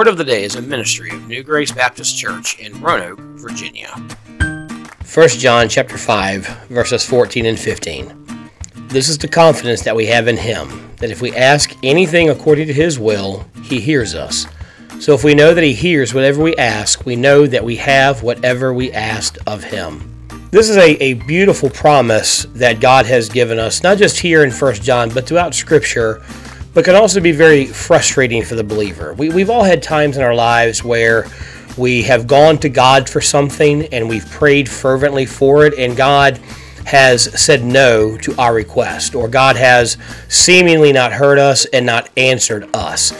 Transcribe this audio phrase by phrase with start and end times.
[0.00, 3.90] Word of the Day is a ministry of New Grace Baptist Church in Roanoke, Virginia.
[5.12, 8.50] 1 John chapter 5, verses 14 and 15.
[8.88, 12.66] This is the confidence that we have in him, that if we ask anything according
[12.68, 14.46] to his will, he hears us.
[15.00, 18.22] So if we know that he hears whatever we ask, we know that we have
[18.22, 20.26] whatever we asked of him.
[20.50, 24.50] This is a, a beautiful promise that God has given us, not just here in
[24.50, 26.22] 1 John, but throughout Scripture
[26.74, 29.14] but can also be very frustrating for the believer.
[29.14, 31.26] We, we've all had times in our lives where
[31.76, 36.38] we have gone to God for something and we've prayed fervently for it, and God
[36.86, 39.96] has said no to our request, or God has
[40.28, 43.12] seemingly not heard us and not answered us.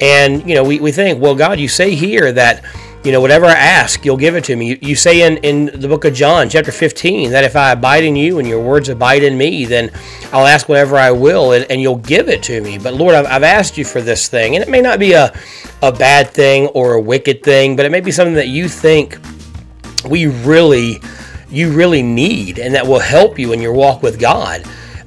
[0.00, 2.64] And, you know, we, we think, well, God, you say here that
[3.04, 4.70] you know, whatever I ask, you'll give it to me.
[4.70, 8.02] You, you, say in, in the book of John, chapter 15, that if I abide
[8.02, 9.90] in you and your words abide in me, then
[10.32, 12.78] I'll ask whatever I will and, and you'll give it to me.
[12.78, 14.56] But Lord, I've, I've asked you for this thing.
[14.56, 15.38] And it may not be a,
[15.82, 19.18] a bad thing or a wicked thing, but it may be something that you think
[20.08, 20.98] we really,
[21.50, 24.64] you really need and that will help you in your walk with God.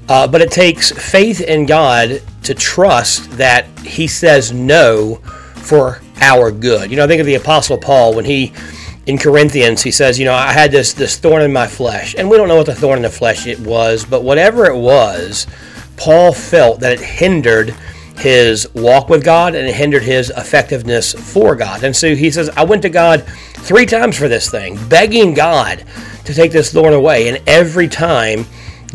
[0.07, 5.15] Uh, but it takes faith in God to trust that He says no
[5.55, 6.89] for our good.
[6.91, 8.53] You know, I think of the Apostle Paul when he
[9.05, 12.29] in Corinthians he says, you know, I had this this thorn in my flesh, and
[12.29, 15.47] we don't know what the thorn in the flesh it was, but whatever it was,
[15.95, 17.75] Paul felt that it hindered
[18.17, 21.83] his walk with God and it hindered his effectiveness for God.
[21.83, 25.85] And so he says, I went to God three times for this thing, begging God
[26.25, 28.45] to take this thorn away, and every time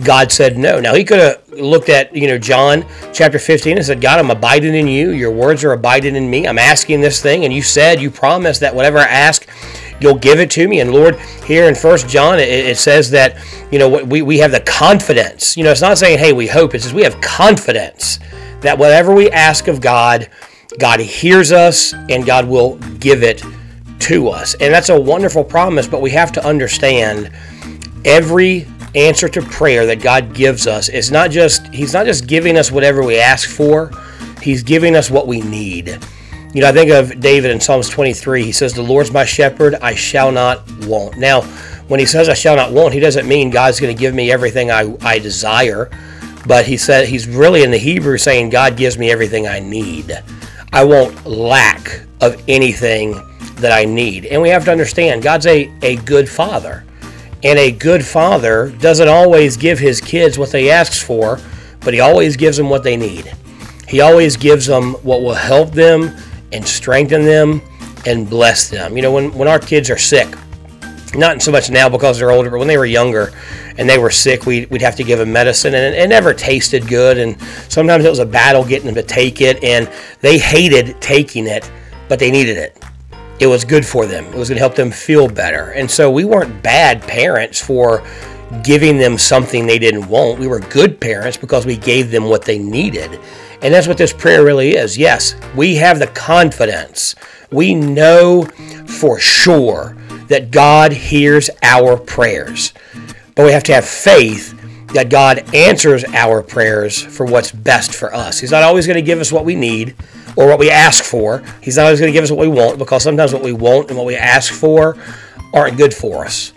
[0.00, 0.80] God said no.
[0.80, 4.30] Now he could have looked at, you know, John chapter 15 and said, God, I'm
[4.30, 5.10] abiding in you.
[5.10, 6.46] Your words are abiding in me.
[6.46, 7.44] I'm asking this thing.
[7.44, 9.46] And you said, you promised that whatever I ask,
[10.00, 10.80] you'll give it to me.
[10.80, 13.36] And Lord, here in First John, it, it, says that,
[13.70, 15.56] you know, we, we have the confidence.
[15.56, 16.74] You know, it's not saying, hey, we hope.
[16.74, 18.18] It says we have confidence
[18.60, 20.28] that whatever we ask of God,
[20.78, 23.44] God hears us and God will give it
[24.00, 24.54] to us.
[24.54, 27.30] And that's a wonderful promise, but we have to understand
[28.04, 32.56] every answer to prayer that God gives us is not just He's not just giving
[32.56, 33.90] us whatever we ask for,
[34.40, 35.98] He's giving us what we need.
[36.54, 38.44] You know, I think of David in Psalms 23.
[38.44, 41.16] He says, The Lord's my shepherd, I shall not want.
[41.16, 41.42] Now,
[41.88, 44.30] when he says I shall not want, he doesn't mean God's going to give me
[44.30, 45.90] everything I, I desire,
[46.46, 50.22] but he said he's really in the Hebrew saying God gives me everything I need.
[50.72, 53.12] I won't lack of anything
[53.56, 54.26] that I need.
[54.26, 56.84] And we have to understand God's a, a good father.
[57.44, 61.40] And a good father doesn't always give his kids what they ask for,
[61.80, 63.32] but he always gives them what they need.
[63.88, 66.16] He always gives them what will help them
[66.52, 67.60] and strengthen them
[68.06, 68.96] and bless them.
[68.96, 70.28] You know, when, when our kids are sick,
[71.14, 73.32] not so much now because they're older, but when they were younger
[73.76, 76.32] and they were sick, we, would have to give them medicine, and it, it never
[76.32, 77.18] tasted good.
[77.18, 81.46] And sometimes it was a battle getting them to take it, and they hated taking
[81.46, 81.70] it,
[82.08, 82.82] but they needed it
[83.42, 84.24] it was good for them.
[84.26, 85.72] It was going to help them feel better.
[85.72, 88.06] And so we weren't bad parents for
[88.62, 90.38] giving them something they didn't want.
[90.38, 93.18] We were good parents because we gave them what they needed.
[93.60, 94.96] And that's what this prayer really is.
[94.96, 97.16] Yes, we have the confidence.
[97.50, 98.44] We know
[98.86, 99.96] for sure
[100.28, 102.72] that God hears our prayers.
[103.34, 104.56] But we have to have faith
[104.94, 108.38] that God answers our prayers for what's best for us.
[108.38, 109.96] He's not always going to give us what we need
[110.36, 111.42] or what we ask for.
[111.60, 113.88] He's not always going to give us what we want because sometimes what we want
[113.88, 114.96] and what we ask for
[115.52, 116.52] aren't good for us.